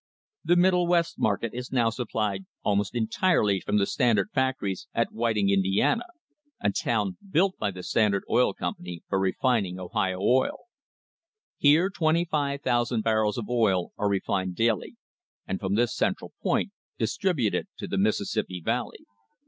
[0.43, 5.37] The Middle West market is now supplied almost entirely from the Standard factories at Whit
[5.37, 6.05] ing, Indiana,
[6.59, 10.57] a town built by the Standard Oil Company for refining Ohio oil.
[11.59, 14.95] Here 25,000 barrels of oil are refined daily,
[15.47, 19.05] and from this central point distributed to the Mississippi Valley.